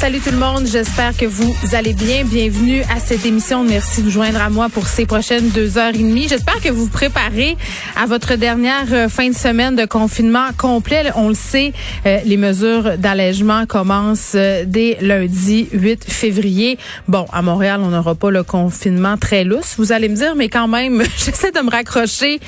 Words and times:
Salut 0.00 0.20
tout 0.20 0.30
le 0.30 0.38
monde, 0.38 0.66
j'espère 0.66 1.14
que 1.14 1.26
vous 1.26 1.54
allez 1.74 1.92
bien. 1.92 2.24
Bienvenue 2.24 2.80
à 2.90 2.98
cette 2.98 3.26
émission. 3.26 3.64
Merci 3.64 4.00
de 4.00 4.06
vous 4.06 4.10
joindre 4.10 4.40
à 4.40 4.48
moi 4.48 4.70
pour 4.70 4.86
ces 4.86 5.04
prochaines 5.04 5.50
deux 5.50 5.76
heures 5.76 5.94
et 5.94 5.98
demie. 5.98 6.26
J'espère 6.26 6.58
que 6.62 6.70
vous 6.70 6.84
vous 6.86 6.90
préparez 6.90 7.54
à 7.96 8.06
votre 8.06 8.36
dernière 8.36 8.86
euh, 8.92 9.10
fin 9.10 9.28
de 9.28 9.34
semaine 9.34 9.76
de 9.76 9.84
confinement 9.84 10.46
complet. 10.56 11.12
On 11.16 11.28
le 11.28 11.34
sait, 11.34 11.74
euh, 12.06 12.16
les 12.24 12.38
mesures 12.38 12.96
d'allègement 12.96 13.66
commencent 13.66 14.32
euh, 14.36 14.64
dès 14.66 14.96
lundi 15.02 15.68
8 15.70 16.10
février. 16.10 16.78
Bon, 17.06 17.26
à 17.30 17.42
Montréal, 17.42 17.82
on 17.84 17.90
n'aura 17.90 18.14
pas 18.14 18.30
le 18.30 18.42
confinement 18.42 19.18
très 19.18 19.44
lousse. 19.44 19.74
Vous 19.76 19.92
allez 19.92 20.08
me 20.08 20.16
dire, 20.16 20.34
mais 20.34 20.48
quand 20.48 20.66
même, 20.66 21.02
j'essaie 21.18 21.52
de 21.52 21.60
me 21.60 21.70
raccrocher 21.70 22.40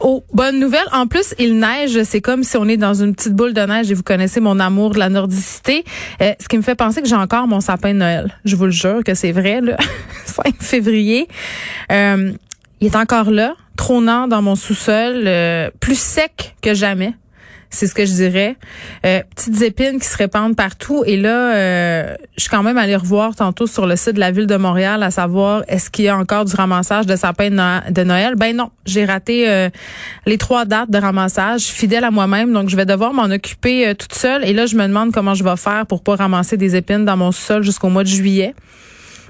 aux 0.00 0.24
bonnes 0.34 0.60
nouvelles. 0.60 0.88
En 0.92 1.06
plus, 1.06 1.34
il 1.38 1.58
neige. 1.58 2.02
C'est 2.02 2.20
comme 2.20 2.44
si 2.44 2.58
on 2.58 2.68
est 2.68 2.76
dans 2.76 2.92
une 2.92 3.14
petite 3.14 3.32
boule 3.32 3.54
de 3.54 3.62
neige 3.62 3.90
et 3.90 3.94
vous 3.94 4.02
connaissez 4.02 4.40
mon 4.40 4.60
amour 4.60 4.90
de 4.90 4.98
la 4.98 5.08
nordicité. 5.08 5.86
ce 6.20 6.46
qui 6.48 6.58
me 6.58 6.62
fait 6.62 6.74
penser 6.74 6.97
que 7.00 7.08
j'ai 7.08 7.16
encore 7.16 7.46
mon 7.46 7.60
sapin 7.60 7.92
de 7.92 7.98
Noël. 7.98 8.32
Je 8.44 8.56
vous 8.56 8.66
le 8.66 8.70
jure 8.70 9.02
que 9.04 9.14
c'est 9.14 9.32
vrai, 9.32 9.60
le 9.60 9.74
5 10.24 10.54
février. 10.60 11.28
Euh, 11.90 12.32
il 12.80 12.86
est 12.86 12.96
encore 12.96 13.30
là, 13.30 13.54
trônant 13.76 14.28
dans 14.28 14.42
mon 14.42 14.54
sous-sol, 14.54 15.24
euh, 15.26 15.70
plus 15.80 15.98
sec 15.98 16.54
que 16.62 16.74
jamais. 16.74 17.14
C'est 17.70 17.86
ce 17.86 17.94
que 17.94 18.06
je 18.06 18.12
dirais. 18.12 18.56
Euh, 19.04 19.20
petites 19.34 19.60
épines 19.62 19.98
qui 20.00 20.06
se 20.06 20.16
répandent 20.16 20.56
partout. 20.56 21.04
Et 21.06 21.16
là, 21.16 21.54
euh, 21.54 22.14
je 22.36 22.42
suis 22.42 22.50
quand 22.50 22.62
même 22.62 22.78
allée 22.78 22.96
revoir 22.96 23.36
tantôt 23.36 23.66
sur 23.66 23.86
le 23.86 23.94
site 23.94 24.14
de 24.14 24.20
la 24.20 24.30
ville 24.30 24.46
de 24.46 24.56
Montréal 24.56 25.02
à 25.02 25.10
savoir 25.10 25.64
est-ce 25.68 25.90
qu'il 25.90 26.06
y 26.06 26.08
a 26.08 26.16
encore 26.16 26.46
du 26.46 26.54
ramassage 26.54 27.04
de 27.06 27.14
sapins 27.14 27.50
de 27.50 28.04
Noël. 28.04 28.34
Ben 28.36 28.56
non, 28.56 28.70
j'ai 28.86 29.04
raté 29.04 29.48
euh, 29.50 29.68
les 30.24 30.38
trois 30.38 30.64
dates 30.64 30.90
de 30.90 30.98
ramassage, 30.98 31.62
fidèle 31.62 32.04
à 32.04 32.10
moi-même. 32.10 32.52
Donc, 32.52 32.70
je 32.70 32.76
vais 32.76 32.86
devoir 32.86 33.12
m'en 33.12 33.24
occuper 33.24 33.94
toute 33.94 34.14
seule. 34.14 34.44
Et 34.44 34.54
là, 34.54 34.66
je 34.66 34.76
me 34.76 34.86
demande 34.86 35.12
comment 35.12 35.34
je 35.34 35.44
vais 35.44 35.56
faire 35.56 35.84
pour 35.86 36.02
pas 36.02 36.16
ramasser 36.16 36.56
des 36.56 36.74
épines 36.74 37.04
dans 37.04 37.16
mon 37.16 37.32
sol 37.32 37.62
jusqu'au 37.62 37.90
mois 37.90 38.04
de 38.04 38.08
juillet. 38.08 38.54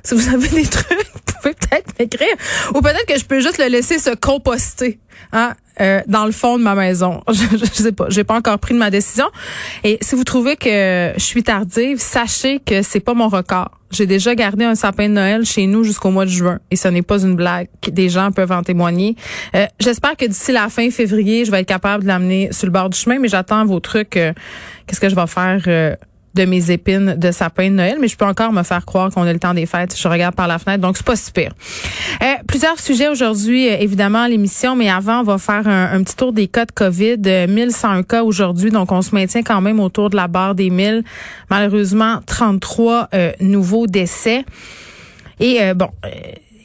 Si 0.02 0.14
vous 0.14 0.34
avez 0.34 0.48
des 0.48 0.66
trucs, 0.66 0.88
vous 1.14 1.34
pouvez 1.40 1.54
peut-être 1.54 1.98
m'écrire. 1.98 2.34
Ou 2.74 2.80
peut-être 2.80 3.06
que 3.06 3.18
je 3.18 3.24
peux 3.24 3.40
juste 3.40 3.58
le 3.58 3.68
laisser 3.68 3.98
se 3.98 4.14
composter. 4.14 4.98
Hein? 5.32 5.54
Euh, 5.80 6.00
dans 6.06 6.24
le 6.26 6.32
fond 6.32 6.58
de 6.58 6.62
ma 6.64 6.74
maison. 6.74 7.22
Je, 7.28 7.56
je, 7.56 7.64
sais 7.66 7.92
pas, 7.92 8.06
j'ai 8.08 8.24
pas 8.24 8.34
encore 8.34 8.58
pris 8.58 8.74
de 8.74 8.78
ma 8.78 8.90
décision. 8.90 9.26
Et 9.84 9.98
si 10.00 10.16
vous 10.16 10.24
trouvez 10.24 10.56
que 10.56 11.12
je 11.16 11.22
suis 11.22 11.44
tardive, 11.44 11.98
sachez 11.98 12.58
que 12.58 12.82
c'est 12.82 13.00
pas 13.00 13.14
mon 13.14 13.28
record. 13.28 13.78
J'ai 13.90 14.06
déjà 14.06 14.34
gardé 14.34 14.64
un 14.64 14.74
sapin 14.74 15.08
de 15.08 15.14
Noël 15.14 15.44
chez 15.46 15.66
nous 15.66 15.82
jusqu'au 15.82 16.10
mois 16.10 16.26
de 16.26 16.30
juin 16.30 16.58
et 16.70 16.76
ce 16.76 16.88
n'est 16.88 17.02
pas 17.02 17.22
une 17.22 17.36
blague. 17.36 17.68
Des 17.90 18.08
gens 18.10 18.30
peuvent 18.32 18.52
en 18.52 18.62
témoigner. 18.62 19.16
Euh, 19.54 19.66
J'espère 19.80 20.16
que 20.16 20.26
d'ici 20.26 20.52
la 20.52 20.68
fin 20.68 20.90
février, 20.90 21.44
je 21.44 21.50
vais 21.50 21.60
être 21.60 21.68
capable 21.68 22.02
de 22.02 22.08
l'amener 22.08 22.50
sur 22.52 22.66
le 22.66 22.72
bord 22.72 22.90
du 22.90 22.98
chemin, 22.98 23.18
mais 23.18 23.28
j'attends 23.28 23.64
vos 23.64 23.80
trucs. 23.80 24.16
Euh, 24.16 24.32
qu'est-ce 24.86 25.00
que 25.00 25.08
je 25.08 25.14
vais 25.14 25.26
faire 25.26 25.62
euh, 25.68 25.96
de 26.34 26.44
mes 26.44 26.70
épines 26.70 27.14
de 27.16 27.30
sapin 27.30 27.70
de 27.70 27.74
Noël, 27.74 27.98
mais 28.00 28.08
je 28.08 28.16
peux 28.16 28.24
encore 28.24 28.52
me 28.52 28.62
faire 28.62 28.84
croire 28.84 29.10
qu'on 29.10 29.22
a 29.22 29.32
le 29.32 29.38
temps 29.38 29.54
des 29.54 29.66
fêtes. 29.66 29.96
Je 29.96 30.08
regarde 30.08 30.34
par 30.34 30.48
la 30.48 30.58
fenêtre, 30.58 30.80
donc 30.80 30.96
c'est 30.96 31.06
pas 31.06 31.16
super. 31.16 31.52
Euh, 32.22 32.34
plusieurs 32.46 32.78
sujets 32.78 33.08
aujourd'hui, 33.08 33.68
euh, 33.68 33.76
évidemment, 33.78 34.26
l'émission, 34.26 34.76
mais 34.76 34.90
avant, 34.90 35.20
on 35.20 35.24
va 35.24 35.38
faire 35.38 35.66
un, 35.66 36.02
petit 36.02 36.16
tour 36.16 36.32
des 36.32 36.46
cas 36.46 36.64
de 36.64 36.72
COVID. 36.72 37.18
1101 37.48 37.98
euh, 37.98 38.02
cas 38.02 38.22
aujourd'hui, 38.22 38.70
donc 38.70 38.92
on 38.92 39.02
se 39.02 39.14
maintient 39.14 39.42
quand 39.42 39.60
même 39.60 39.80
autour 39.80 40.10
de 40.10 40.16
la 40.16 40.28
barre 40.28 40.54
des 40.54 40.70
1000. 40.70 41.02
Malheureusement, 41.50 42.20
33 42.26 43.08
nouveaux 43.40 43.86
décès. 43.86 44.44
Et 45.40 45.72
bon 45.74 45.88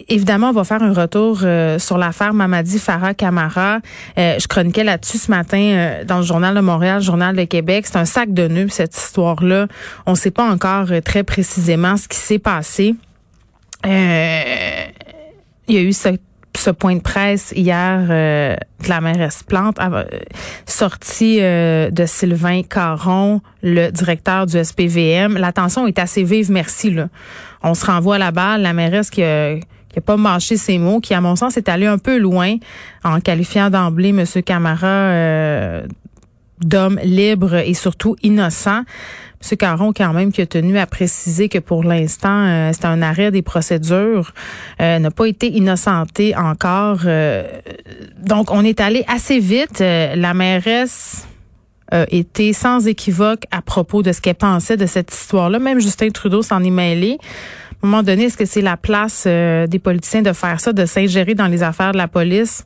évidemment, 0.09 0.49
on 0.49 0.53
va 0.53 0.63
faire 0.63 0.83
un 0.83 0.93
retour 0.93 1.39
euh, 1.43 1.79
sur 1.79 1.97
l'affaire 1.97 2.33
Mamadi 2.33 2.79
Farah 2.79 3.13
Camara. 3.13 3.79
Euh, 4.17 4.37
je 4.39 4.47
chroniquais 4.47 4.83
là-dessus 4.83 5.17
ce 5.17 5.31
matin 5.31 5.57
euh, 5.57 6.03
dans 6.03 6.17
le 6.17 6.23
journal 6.23 6.55
de 6.55 6.61
Montréal, 6.61 6.97
le 6.97 7.03
journal 7.03 7.35
de 7.35 7.43
Québec. 7.43 7.85
C'est 7.87 7.97
un 7.97 8.05
sac 8.05 8.33
de 8.33 8.47
nœuds 8.47 8.69
cette 8.69 8.95
histoire-là. 8.95 9.67
On 10.05 10.11
ne 10.11 10.15
sait 10.15 10.31
pas 10.31 10.49
encore 10.49 10.87
très 11.03 11.23
précisément 11.23 11.97
ce 11.97 12.07
qui 12.07 12.17
s'est 12.17 12.39
passé. 12.39 12.95
il 13.85 13.89
y 15.67 15.77
a 15.77 15.81
eu 15.81 15.93
ce, 15.93 16.69
point 16.71 16.95
de 16.95 17.01
presse 17.01 17.53
hier 17.55 18.07
de 18.07 18.89
la 18.89 19.01
mairesse 19.01 19.43
Plante, 19.43 19.77
sortie 20.65 21.39
de 21.39 22.05
Sylvain 22.05 22.61
Caron, 22.63 23.41
le 23.61 23.89
directeur 23.89 24.45
du 24.45 24.63
SPVM. 24.63 25.37
L'attention 25.37 25.87
est 25.87 25.99
assez 25.99 26.23
vive, 26.23 26.51
merci. 26.51 26.91
Là. 26.91 27.07
On 27.63 27.73
se 27.73 27.85
renvoie 27.85 28.15
à 28.15 28.19
la 28.19 28.31
balle. 28.31 28.61
La 28.61 28.73
mairesse 28.73 29.09
qui 29.09 29.23
a 29.23 29.55
qui 29.93 29.99
n'a 29.99 30.01
pas 30.01 30.17
mâché 30.17 30.57
ses 30.57 30.79
mots, 30.79 30.99
qui, 30.99 31.13
à 31.13 31.21
mon 31.21 31.35
sens, 31.35 31.55
est 31.55 31.69
allé 31.69 31.85
un 31.85 31.99
peu 31.99 32.17
loin 32.17 32.55
en 33.03 33.19
qualifiant 33.19 33.69
d'emblée 33.69 34.09
M. 34.09 34.25
Camara 34.43 34.87
euh, 34.87 35.85
d'homme 36.59 36.99
libre 37.03 37.55
et 37.55 37.75
surtout 37.75 38.15
innocent. 38.23 38.81
M. 39.51 39.57
Caron, 39.57 39.93
quand 39.93 40.11
même, 40.13 40.31
qui 40.31 40.41
a 40.41 40.47
tenu 40.47 40.79
à 40.79 40.87
préciser 40.87 41.47
que 41.47 41.59
pour 41.59 41.83
l'instant, 41.83 42.45
euh, 42.47 42.71
c'est 42.73 42.85
un 42.85 43.03
arrêt 43.03 43.29
des 43.29 43.43
procédures, 43.43 44.33
euh, 44.81 44.97
n'a 44.97 45.11
pas 45.11 45.25
été 45.27 45.47
innocenté 45.51 46.35
encore. 46.35 47.01
donc, 48.17 48.49
on 48.51 48.63
est 48.65 48.81
allé 48.81 49.05
assez 49.07 49.39
vite. 49.39 49.79
la 49.79 50.33
mairesse 50.33 51.27
été 52.09 52.53
sans 52.53 52.87
équivoque 52.87 53.43
à 53.51 53.61
propos 53.61 54.01
de 54.01 54.11
ce 54.11 54.21
qu'elle 54.21 54.33
pensait 54.33 54.77
de 54.77 54.87
cette 54.87 55.13
histoire-là. 55.13 55.59
Même 55.59 55.79
Justin 55.79 56.09
Trudeau 56.09 56.41
s'en 56.41 56.63
est 56.63 56.71
mêlé 56.71 57.19
un 57.83 57.89
moment 57.89 58.03
donné, 58.03 58.25
est-ce 58.25 58.37
que 58.37 58.45
c'est 58.45 58.61
la 58.61 58.77
place 58.77 59.25
euh, 59.27 59.67
des 59.67 59.79
politiciens 59.79 60.21
de 60.21 60.31
faire 60.31 60.59
ça, 60.59 60.71
de 60.71 60.85
s'ingérer 60.85 61.35
dans 61.35 61.47
les 61.47 61.63
affaires 61.63 61.91
de 61.91 61.97
la 61.97 62.07
police 62.07 62.65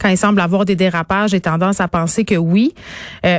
quand 0.00 0.08
il 0.08 0.18
semble 0.18 0.40
avoir 0.40 0.64
des 0.64 0.74
dérapages? 0.74 1.30
J'ai 1.30 1.40
tendance 1.40 1.80
à 1.80 1.86
penser 1.86 2.24
que 2.24 2.34
oui? 2.34 2.74
Euh, 3.24 3.38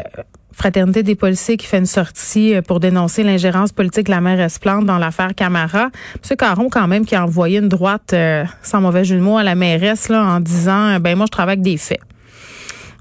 Fraternité 0.51 1.03
des 1.03 1.15
policiers 1.15 1.55
qui 1.55 1.65
fait 1.65 1.77
une 1.77 1.85
sortie 1.85 2.53
euh, 2.53 2.61
pour 2.61 2.79
dénoncer 2.79 3.23
l'ingérence 3.23 3.71
politique 3.71 4.07
de 4.07 4.11
la 4.11 4.21
maire 4.21 4.39
Esplante 4.39 4.85
dans 4.85 4.97
l'affaire 4.97 5.35
Camara. 5.35 5.89
M. 6.15 6.37
Caron, 6.37 6.69
quand 6.69 6.87
même, 6.87 7.05
qui 7.05 7.15
a 7.15 7.23
envoyé 7.23 7.59
une 7.59 7.69
droite, 7.69 8.15
sans 8.61 8.81
mauvais 8.81 9.03
jeu 9.03 9.17
de 9.17 9.21
mots, 9.21 9.37
à 9.37 9.43
la 9.43 9.55
mairesse 9.55 10.09
là, 10.09 10.23
en 10.23 10.39
disant, 10.39 10.99
ben 10.99 11.17
moi, 11.17 11.25
je 11.27 11.31
travaille 11.31 11.53
avec 11.53 11.61
des 11.61 11.77
faits. 11.77 12.01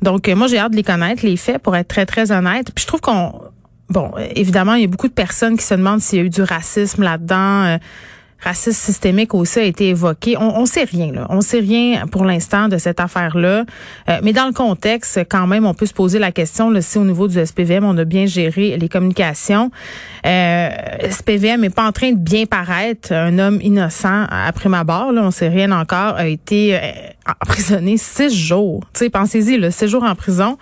Donc, 0.02 0.28
moi, 0.28 0.46
j'ai 0.46 0.58
hâte 0.58 0.70
de 0.70 0.76
les 0.76 0.84
connaître, 0.84 1.24
les 1.24 1.36
faits, 1.36 1.60
pour 1.60 1.74
être 1.74 1.88
très, 1.88 2.06
très 2.06 2.30
honnête. 2.30 2.70
Puis 2.72 2.82
je 2.82 2.86
trouve 2.86 3.00
qu'on 3.00 3.32
Bon, 3.90 4.12
évidemment, 4.34 4.74
il 4.74 4.82
y 4.82 4.84
a 4.84 4.88
beaucoup 4.88 5.08
de 5.08 5.12
personnes 5.12 5.56
qui 5.56 5.64
se 5.64 5.74
demandent 5.74 6.00
s'il 6.00 6.18
y 6.18 6.22
a 6.22 6.24
eu 6.24 6.30
du 6.30 6.42
racisme 6.42 7.02
là-dedans. 7.02 7.64
Euh, 7.64 7.78
racisme 8.40 8.78
systémique 8.78 9.34
aussi 9.34 9.58
a 9.58 9.64
été 9.64 9.88
évoqué. 9.88 10.36
On, 10.36 10.60
on 10.60 10.66
sait 10.66 10.84
rien, 10.84 11.12
là. 11.12 11.26
On 11.28 11.40
sait 11.40 11.58
rien 11.60 12.06
pour 12.06 12.24
l'instant 12.24 12.68
de 12.68 12.78
cette 12.78 13.00
affaire-là. 13.00 13.64
Euh, 14.08 14.18
mais 14.22 14.32
dans 14.32 14.46
le 14.46 14.52
contexte, 14.52 15.20
quand 15.28 15.46
même, 15.46 15.66
on 15.66 15.74
peut 15.74 15.86
se 15.86 15.94
poser 15.94 16.18
la 16.18 16.32
question 16.32 16.70
là, 16.70 16.80
si 16.80 16.98
au 16.98 17.04
niveau 17.04 17.26
du 17.28 17.44
SPVM, 17.44 17.84
on 17.84 17.96
a 17.98 18.04
bien 18.04 18.26
géré 18.26 18.76
les 18.76 18.88
communications. 18.88 19.70
Euh, 20.24 20.68
SPVM 21.10 21.62
n'est 21.62 21.70
pas 21.70 21.86
en 21.86 21.92
train 21.92 22.12
de 22.12 22.18
bien 22.18 22.46
paraître. 22.46 23.12
Un 23.12 23.38
homme 23.38 23.58
innocent, 23.60 24.26
après 24.30 24.68
ma 24.68 24.84
barre, 24.84 25.12
là, 25.12 25.22
on 25.24 25.30
sait 25.30 25.48
rien 25.48 25.72
encore, 25.72 26.14
a 26.16 26.28
été 26.28 26.76
euh, 26.76 26.78
emprisonné 27.42 27.96
six 27.96 28.34
jours. 28.34 28.82
Pensez-y, 29.12 29.72
six 29.72 29.88
jours 29.88 30.04
en 30.04 30.14
prison. 30.14 30.58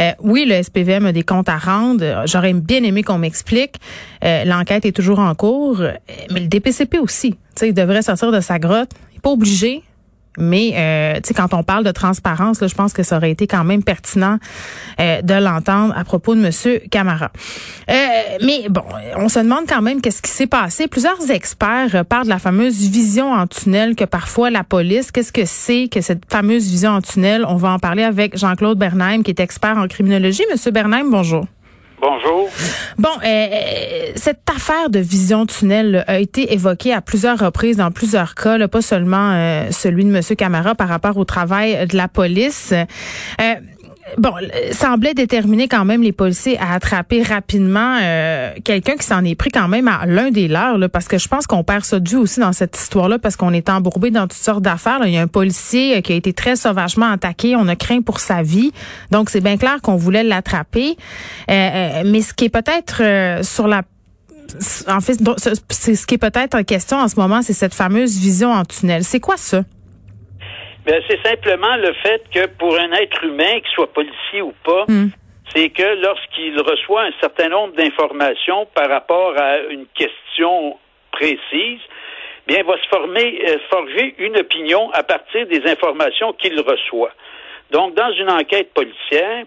Euh, 0.00 0.12
oui, 0.20 0.44
le 0.46 0.62
SPVM 0.62 1.06
a 1.06 1.12
des 1.12 1.22
comptes 1.22 1.48
à 1.48 1.58
rendre. 1.58 2.22
J'aurais 2.26 2.52
bien 2.52 2.82
aimé 2.84 3.02
qu'on 3.02 3.18
m'explique. 3.18 3.76
Euh, 4.24 4.44
l'enquête 4.44 4.84
est 4.84 4.92
toujours 4.92 5.18
en 5.18 5.34
cours, 5.34 5.82
mais 6.30 6.40
le 6.40 6.46
DPCP 6.46 6.98
aussi. 6.98 7.34
il 7.62 7.74
devrait 7.74 8.02
sortir 8.02 8.30
de 8.30 8.40
sa 8.40 8.58
grotte. 8.58 8.90
Il 9.10 9.14
n'est 9.16 9.20
pas 9.20 9.30
obligé, 9.30 9.82
mais 10.38 10.72
euh, 10.76 11.14
tu 11.16 11.28
sais, 11.28 11.34
quand 11.34 11.54
on 11.54 11.62
parle 11.62 11.84
de 11.84 11.90
transparence, 11.90 12.58
je 12.66 12.74
pense 12.74 12.92
que 12.92 13.02
ça 13.02 13.16
aurait 13.16 13.30
été 13.30 13.46
quand 13.46 13.64
même 13.64 13.82
pertinent 13.82 14.38
euh, 15.00 15.22
de 15.22 15.34
l'entendre 15.34 15.94
à 15.96 16.04
propos 16.04 16.34
de 16.34 16.40
Monsieur 16.40 16.80
Camara. 16.90 17.30
Euh, 17.90 17.94
mais 18.44 18.68
bon, 18.68 18.82
on 19.16 19.28
se 19.28 19.38
demande 19.40 19.64
quand 19.68 19.82
même 19.82 20.00
qu'est-ce 20.00 20.22
qui 20.22 20.30
s'est 20.30 20.46
passé. 20.46 20.88
Plusieurs 20.88 21.30
experts 21.30 22.04
parlent 22.06 22.24
de 22.24 22.30
la 22.30 22.38
fameuse 22.38 22.88
vision 22.88 23.32
en 23.32 23.46
tunnel 23.46 23.94
que 23.94 24.04
parfois 24.04 24.50
la 24.50 24.64
police. 24.64 25.10
Qu'est-ce 25.10 25.32
que 25.32 25.44
c'est 25.44 25.88
que 25.88 26.00
cette 26.00 26.22
fameuse 26.30 26.68
vision 26.68 26.90
en 26.90 27.00
tunnel? 27.00 27.44
On 27.48 27.56
va 27.56 27.70
en 27.70 27.78
parler 27.78 28.02
avec 28.02 28.36
Jean-Claude 28.36 28.78
Bernheim, 28.78 29.22
qui 29.22 29.30
est 29.30 29.40
expert 29.40 29.76
en 29.76 29.86
criminologie. 29.88 30.44
Monsieur 30.50 30.70
Bernheim, 30.70 31.10
bonjour. 31.10 31.46
Bonjour. 32.00 32.48
Bon, 32.96 33.08
euh, 33.08 33.26
euh, 33.26 34.12
cette 34.14 34.48
affaire 34.54 34.88
de 34.88 35.00
vision 35.00 35.46
tunnel 35.46 36.04
a 36.06 36.20
été 36.20 36.52
évoquée 36.52 36.92
à 36.92 37.00
plusieurs 37.00 37.38
reprises 37.38 37.76
dans 37.76 37.90
plusieurs 37.90 38.36
cas, 38.36 38.56
là, 38.56 38.68
pas 38.68 38.82
seulement 38.82 39.32
euh, 39.32 39.70
celui 39.72 40.04
de 40.04 40.14
M. 40.14 40.22
Camara 40.36 40.76
par 40.76 40.88
rapport 40.88 41.16
au 41.16 41.24
travail 41.24 41.86
de 41.88 41.96
la 41.96 42.06
police 42.06 42.72
bon, 44.16 44.32
semblait 44.72 45.14
déterminer 45.14 45.68
quand 45.68 45.84
même 45.84 46.02
les 46.02 46.12
policiers 46.12 46.58
à 46.58 46.72
attraper 46.72 47.22
rapidement 47.22 47.98
euh, 48.00 48.52
quelqu'un 48.64 48.96
qui 48.96 49.06
s'en 49.06 49.24
est 49.24 49.34
pris 49.34 49.50
quand 49.50 49.68
même 49.68 49.88
à 49.88 50.06
l'un 50.06 50.30
des 50.30 50.48
leurs, 50.48 50.78
là, 50.78 50.88
parce 50.88 51.08
que 51.08 51.18
je 51.18 51.28
pense 51.28 51.46
qu'on 51.46 51.64
perd 51.64 51.84
ça 51.84 52.00
de 52.00 52.08
vue 52.08 52.16
aussi 52.16 52.40
dans 52.40 52.52
cette 52.52 52.76
histoire-là, 52.76 53.18
parce 53.18 53.36
qu'on 53.36 53.52
est 53.52 53.68
embourbé 53.68 54.10
dans 54.10 54.22
toutes 54.22 54.32
sortes 54.32 54.62
d'affaires. 54.62 55.00
Il 55.04 55.12
y 55.12 55.18
a 55.18 55.22
un 55.22 55.26
policier 55.26 55.96
euh, 55.96 56.00
qui 56.00 56.12
a 56.12 56.16
été 56.16 56.32
très 56.32 56.56
sauvagement 56.56 57.10
attaqué, 57.10 57.56
on 57.56 57.68
a 57.68 57.76
craint 57.76 58.00
pour 58.00 58.20
sa 58.20 58.42
vie, 58.42 58.72
donc 59.10 59.30
c'est 59.30 59.40
bien 59.40 59.56
clair 59.56 59.80
qu'on 59.82 59.96
voulait 59.96 60.24
l'attraper. 60.24 60.96
Euh, 61.50 62.02
mais 62.06 62.22
ce 62.22 62.32
qui 62.32 62.46
est 62.46 62.48
peut-être 62.48 63.02
sur 63.44 63.68
la 63.68 63.82
En 64.88 65.00
fait, 65.00 65.18
c'est 65.68 65.94
ce 65.94 66.06
qui 66.06 66.14
est 66.14 66.18
peut-être 66.18 66.54
en 66.54 66.64
question 66.64 66.98
en 66.98 67.08
ce 67.08 67.16
moment, 67.16 67.42
c'est 67.42 67.52
cette 67.52 67.74
fameuse 67.74 68.16
vision 68.16 68.52
en 68.52 68.64
tunnel. 68.64 69.04
C'est 69.04 69.20
quoi 69.20 69.36
ça? 69.36 69.62
Ben, 70.88 71.02
c'est 71.06 71.20
simplement 71.22 71.76
le 71.76 71.92
fait 72.02 72.22
que 72.32 72.46
pour 72.46 72.74
un 72.78 72.90
être 72.92 73.22
humain, 73.22 73.60
qu'il 73.60 73.70
soit 73.74 73.92
policier 73.92 74.40
ou 74.40 74.54
pas, 74.64 74.86
hmm. 74.88 75.10
c'est 75.54 75.68
que 75.68 76.02
lorsqu'il 76.02 76.58
reçoit 76.58 77.02
un 77.02 77.12
certain 77.20 77.50
nombre 77.50 77.74
d'informations 77.74 78.64
par 78.74 78.88
rapport 78.88 79.34
à 79.36 79.58
une 79.68 79.84
question 79.88 80.78
précise, 81.12 81.80
bien, 82.46 82.62
va 82.62 82.78
se 82.78 82.88
former, 82.88 83.38
euh, 83.50 83.58
forger 83.70 84.14
une 84.16 84.38
opinion 84.38 84.90
à 84.92 85.02
partir 85.02 85.46
des 85.46 85.62
informations 85.70 86.32
qu'il 86.32 86.58
reçoit. 86.58 87.12
Donc, 87.70 87.94
dans 87.94 88.10
une 88.12 88.30
enquête 88.30 88.72
policière, 88.72 89.44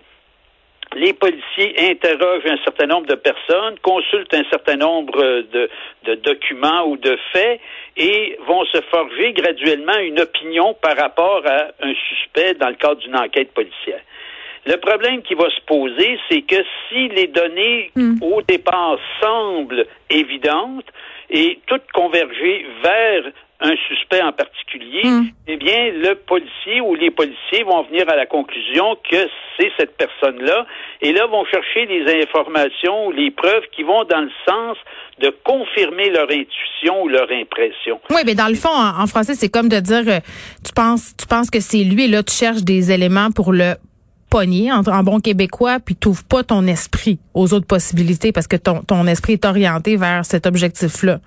les 0.95 1.13
policiers 1.13 1.73
interrogent 1.89 2.45
un 2.45 2.57
certain 2.63 2.87
nombre 2.87 3.07
de 3.07 3.15
personnes, 3.15 3.75
consultent 3.81 4.33
un 4.33 4.43
certain 4.49 4.75
nombre 4.75 5.21
de, 5.23 5.69
de, 6.05 6.15
documents 6.15 6.85
ou 6.87 6.97
de 6.97 7.17
faits 7.31 7.61
et 7.97 8.37
vont 8.47 8.65
se 8.65 8.81
forger 8.89 9.33
graduellement 9.33 9.97
une 9.99 10.19
opinion 10.19 10.73
par 10.81 10.97
rapport 10.97 11.43
à 11.45 11.67
un 11.81 11.93
suspect 12.09 12.55
dans 12.55 12.69
le 12.69 12.75
cadre 12.75 12.97
d'une 12.97 13.15
enquête 13.15 13.53
policière. 13.53 14.01
Le 14.65 14.77
problème 14.77 15.23
qui 15.23 15.33
va 15.33 15.49
se 15.49 15.61
poser, 15.65 16.19
c'est 16.29 16.41
que 16.41 16.63
si 16.87 17.07
les 17.09 17.27
données 17.27 17.91
hmm. 17.95 18.21
au 18.21 18.41
départ 18.43 18.97
semblent 19.19 19.87
évidentes 20.09 20.85
et 21.29 21.59
toutes 21.65 21.89
converger 21.93 22.65
vers 22.83 23.23
un 23.61 23.75
suspect 23.87 24.21
en 24.21 24.31
particulier, 24.31 25.03
hmm. 25.03 25.27
eh 25.47 25.57
bien, 25.57 25.91
le 25.91 26.15
policier 26.15 26.81
ou 26.81 26.95
les 26.95 27.11
policiers 27.11 27.63
vont 27.63 27.83
venir 27.83 28.09
à 28.09 28.15
la 28.15 28.25
conclusion 28.25 28.97
que 29.09 29.27
c'est 29.57 29.71
cette 29.77 29.95
personne-là, 29.97 30.65
et 31.01 31.13
là 31.13 31.27
vont 31.27 31.45
chercher 31.45 31.85
les 31.85 32.21
informations 32.23 33.07
ou 33.07 33.11
les 33.11 33.29
preuves 33.29 33.63
qui 33.75 33.83
vont 33.83 34.03
dans 34.05 34.21
le 34.21 34.31
sens 34.47 34.77
de 35.19 35.29
confirmer 35.43 36.09
leur 36.09 36.25
intuition 36.25 37.03
ou 37.03 37.07
leur 37.07 37.31
impression. 37.31 37.99
Oui, 38.09 38.21
mais 38.25 38.33
dans 38.33 38.47
le 38.47 38.55
fond, 38.55 38.69
en, 38.73 39.05
français, 39.05 39.35
c'est 39.35 39.49
comme 39.49 39.69
de 39.69 39.79
dire, 39.79 40.03
euh, 40.07 40.19
tu 40.65 40.73
penses, 40.73 41.15
tu 41.15 41.27
penses 41.27 41.51
que 41.51 41.59
c'est 41.59 41.83
lui, 41.83 42.05
et 42.05 42.07
là, 42.07 42.23
tu 42.23 42.33
cherches 42.33 42.63
des 42.63 42.91
éléments 42.91 43.29
pour 43.29 43.53
le 43.53 43.75
pogner 44.31 44.71
en, 44.71 44.79
en 44.79 45.03
bon 45.03 45.19
québécois, 45.19 45.77
puis 45.85 45.95
tu 45.95 46.09
pas 46.27 46.43
ton 46.43 46.65
esprit 46.65 47.19
aux 47.35 47.53
autres 47.53 47.67
possibilités 47.67 48.31
parce 48.31 48.47
que 48.47 48.55
ton, 48.55 48.81
ton 48.81 49.05
esprit 49.05 49.33
est 49.33 49.45
orienté 49.45 49.97
vers 49.97 50.25
cet 50.25 50.47
objectif-là. 50.47 51.19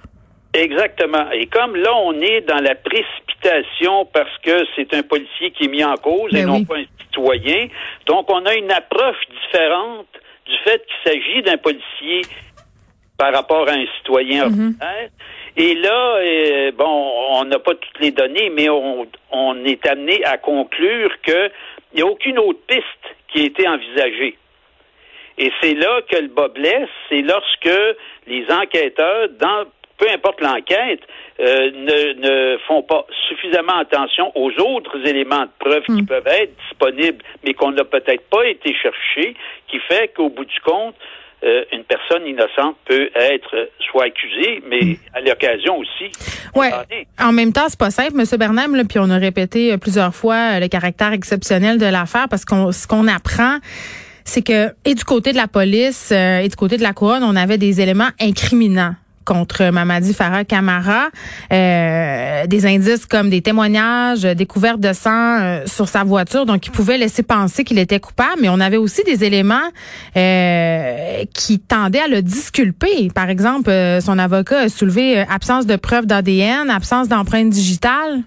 Exactement. 0.54 1.30
Et 1.32 1.46
comme 1.46 1.74
là, 1.76 1.92
on 1.96 2.12
est 2.20 2.42
dans 2.42 2.62
la 2.62 2.76
précipitation 2.76 4.06
parce 4.06 4.38
que 4.38 4.64
c'est 4.76 4.94
un 4.94 5.02
policier 5.02 5.50
qui 5.50 5.64
est 5.64 5.68
mis 5.68 5.84
en 5.84 5.96
cause 5.96 6.32
et 6.32 6.42
ben 6.42 6.46
non 6.46 6.64
pas 6.64 6.76
un 6.76 6.84
citoyen, 7.00 7.66
donc 8.06 8.30
on 8.30 8.46
a 8.46 8.54
une 8.54 8.70
approche 8.70 9.16
différente 9.42 10.06
du 10.46 10.56
fait 10.64 10.84
qu'il 10.86 11.12
s'agit 11.12 11.42
d'un 11.42 11.58
policier 11.58 12.22
par 13.18 13.32
rapport 13.32 13.68
à 13.68 13.72
un 13.72 13.86
citoyen 13.98 14.44
mhm. 14.44 14.76
ordinaire. 14.76 15.10
Et 15.56 15.74
là, 15.74 16.16
euh, 16.16 16.72
bon, 16.72 17.12
on 17.30 17.44
n'a 17.44 17.58
pas 17.58 17.74
toutes 17.74 18.00
les 18.00 18.10
données, 18.10 18.50
mais 18.50 18.68
on, 18.68 19.06
on 19.30 19.64
est 19.64 19.86
amené 19.86 20.24
à 20.24 20.36
conclure 20.36 21.10
qu'il 21.22 21.50
n'y 21.94 22.02
a 22.02 22.06
aucune 22.06 22.38
autre 22.38 22.60
piste 22.66 22.84
qui 23.28 23.42
a 23.42 23.44
été 23.44 23.68
envisagée. 23.68 24.36
Et 25.38 25.52
c'est 25.60 25.74
là 25.74 26.00
que 26.08 26.16
le 26.16 26.28
bas 26.28 26.48
blesse, 26.48 26.88
c'est 27.08 27.22
lorsque 27.22 27.96
les 28.26 28.46
enquêteurs, 28.50 29.28
dans 29.40 29.64
peu 29.98 30.06
importe 30.10 30.40
l'enquête, 30.40 31.00
euh, 31.40 31.70
ne, 31.72 32.56
font 32.66 32.82
pas 32.82 33.06
suffisamment 33.28 33.78
attention 33.78 34.32
aux 34.34 34.50
autres 34.60 35.06
éléments 35.06 35.42
de 35.42 35.50
preuve 35.58 35.82
qui 35.82 36.02
hmm. 36.02 36.06
peuvent 36.06 36.26
être 36.26 36.52
disponibles, 36.68 37.24
mais 37.44 37.54
qu'on 37.54 37.72
n'a 37.72 37.84
peut-être 37.84 38.28
pas 38.30 38.46
été 38.46 38.74
chercher, 38.74 39.34
qui 39.68 39.78
fait 39.88 40.12
qu'au 40.14 40.28
bout 40.28 40.44
du 40.44 40.60
compte, 40.60 40.94
euh, 41.44 41.64
une 41.72 41.84
personne 41.84 42.26
innocente 42.26 42.76
peut 42.86 43.10
être 43.14 43.68
soit 43.90 44.04
accusée, 44.04 44.62
mais 44.66 44.96
à 45.12 45.20
l'occasion 45.20 45.76
aussi. 45.78 46.10
Ouais. 46.54 46.70
En 47.20 47.32
même 47.32 47.52
temps, 47.52 47.68
c'est 47.68 47.78
pas 47.78 47.90
simple, 47.90 48.14
M. 48.18 48.24
Bernam, 48.38 48.82
puis 48.88 48.98
on 49.00 49.10
a 49.10 49.18
répété 49.18 49.72
euh, 49.72 49.76
plusieurs 49.76 50.14
fois 50.14 50.58
le 50.58 50.68
caractère 50.68 51.12
exceptionnel 51.12 51.78
de 51.78 51.86
l'affaire 51.86 52.26
parce 52.30 52.44
qu'on 52.44 52.72
ce 52.72 52.86
qu'on 52.86 53.08
apprend 53.08 53.58
c'est 54.26 54.42
que 54.42 54.68
et 54.86 54.94
du 54.94 55.04
côté 55.04 55.32
de 55.32 55.36
la 55.36 55.48
police 55.48 56.10
et 56.10 56.48
du 56.48 56.56
côté 56.56 56.78
de 56.78 56.82
la 56.82 56.94
couronne, 56.94 57.22
on 57.22 57.36
avait 57.36 57.58
des 57.58 57.82
éléments 57.82 58.08
incriminants 58.18 58.94
contre 59.24 59.70
Mamadi 59.70 60.14
Farah 60.14 60.44
Camara, 60.44 61.08
euh, 61.52 62.46
des 62.46 62.66
indices 62.66 63.06
comme 63.06 63.30
des 63.30 63.42
témoignages, 63.42 64.22
découvertes 64.22 64.80
de 64.80 64.92
sang 64.92 65.40
euh, 65.40 65.62
sur 65.66 65.88
sa 65.88 66.04
voiture, 66.04 66.46
donc 66.46 66.60
qui 66.60 66.70
pouvaient 66.70 66.98
laisser 66.98 67.22
penser 67.22 67.64
qu'il 67.64 67.78
était 67.78 68.00
coupable. 68.00 68.40
Mais 68.40 68.48
on 68.48 68.60
avait 68.60 68.76
aussi 68.76 69.02
des 69.04 69.24
éléments 69.24 69.70
euh, 70.16 71.24
qui 71.34 71.58
tendaient 71.58 72.02
à 72.02 72.08
le 72.08 72.22
disculper. 72.22 73.08
Par 73.14 73.30
exemple, 73.30 73.70
son 74.00 74.18
avocat 74.18 74.60
a 74.60 74.68
soulevé 74.68 75.18
absence 75.18 75.66
de 75.66 75.76
preuves 75.76 76.06
d'ADN, 76.06 76.70
absence 76.70 77.08
d'empreinte 77.08 77.50
digitale. 77.50 78.24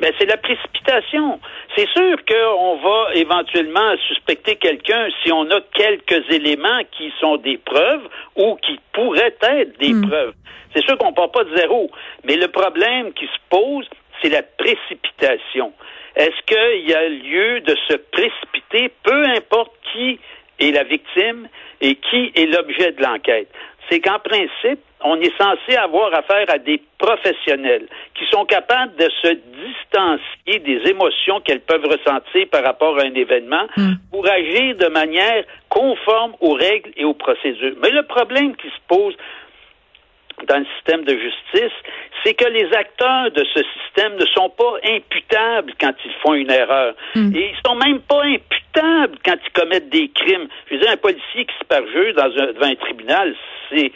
Mais 0.00 0.12
c'est 0.18 0.26
la 0.26 0.36
précipitation. 0.36 1.40
C'est 1.74 1.88
sûr 1.88 2.16
qu'on 2.24 2.76
va 2.76 3.14
éventuellement 3.14 3.96
suspecter 4.08 4.56
quelqu'un 4.56 5.08
si 5.22 5.32
on 5.32 5.50
a 5.50 5.60
quelques 5.74 6.30
éléments 6.30 6.82
qui 6.92 7.12
sont 7.20 7.36
des 7.38 7.58
preuves 7.58 8.06
ou 8.36 8.56
qui 8.56 8.78
pourraient 8.92 9.36
être 9.42 9.78
des 9.78 9.92
hmm. 9.92 10.08
preuves. 10.08 10.34
C'est 10.74 10.82
sûr 10.84 10.98
qu'on 10.98 11.10
ne 11.10 11.14
part 11.14 11.30
pas 11.30 11.44
de 11.44 11.56
zéro. 11.56 11.90
Mais 12.24 12.36
le 12.36 12.48
problème 12.48 13.12
qui 13.14 13.26
se 13.26 13.38
pose, 13.48 13.88
c'est 14.20 14.28
la 14.28 14.42
précipitation. 14.42 15.72
Est-ce 16.16 16.42
qu'il 16.46 16.88
y 16.88 16.94
a 16.94 17.08
lieu 17.08 17.60
de 17.60 17.76
se 17.88 17.96
précipiter, 17.96 18.90
peu 19.02 19.24
importe 19.36 19.72
qui 19.92 20.18
est 20.58 20.70
la 20.70 20.84
victime 20.84 21.48
et 21.80 21.94
qui 21.96 22.32
est 22.34 22.46
l'objet 22.46 22.92
de 22.92 23.02
l'enquête? 23.02 23.48
C'est 23.88 24.00
qu'en 24.00 24.18
principe, 24.18 24.80
on 25.04 25.20
est 25.20 25.32
censé 25.38 25.76
avoir 25.76 26.12
affaire 26.14 26.46
à 26.48 26.58
des 26.58 26.80
professionnels 26.98 27.86
qui 28.14 28.24
sont 28.30 28.44
capables 28.44 28.96
de 28.96 29.08
se 29.22 29.28
distancier 29.28 30.58
des 30.60 30.90
émotions 30.90 31.40
qu'elles 31.40 31.60
peuvent 31.60 31.84
ressentir 31.84 32.46
par 32.50 32.64
rapport 32.64 32.98
à 32.98 33.02
un 33.02 33.14
événement 33.14 33.66
hmm. 33.76 33.94
pour 34.10 34.26
agir 34.28 34.76
de 34.76 34.88
manière 34.88 35.44
conforme 35.68 36.34
aux 36.40 36.54
règles 36.54 36.90
et 36.96 37.04
aux 37.04 37.14
procédures. 37.14 37.74
Mais 37.82 37.90
le 37.90 38.04
problème 38.04 38.56
qui 38.56 38.68
se 38.68 38.80
pose 38.88 39.14
dans 40.48 40.58
le 40.58 40.66
système 40.76 41.04
de 41.04 41.16
justice, 41.16 41.72
c'est 42.22 42.34
que 42.34 42.48
les 42.48 42.70
acteurs 42.74 43.30
de 43.30 43.44
ce 43.54 43.62
système 43.78 44.16
ne 44.16 44.26
sont 44.26 44.50
pas 44.50 44.74
imputables 44.84 45.72
quand 45.80 45.94
ils 46.04 46.12
font 46.22 46.34
une 46.34 46.50
erreur. 46.50 46.94
Hmm. 47.14 47.34
Et 47.34 47.50
ils 47.50 47.56
sont 47.66 47.76
même 47.76 48.00
pas 48.00 48.22
imputables 48.22 49.18
quand 49.24 49.36
ils 49.44 49.52
commettent 49.52 49.88
des 49.88 50.08
crimes. 50.08 50.48
Je 50.68 50.74
veux 50.74 50.80
dire, 50.80 50.90
un 50.90 50.96
policier 50.96 51.44
qui 51.44 51.54
se 51.58 51.64
perjure 51.64 52.14
dans 52.14 52.24
un, 52.24 52.52
devant 52.52 52.66
un 52.66 52.74
tribunal, 52.76 53.34
c'est 53.70 53.92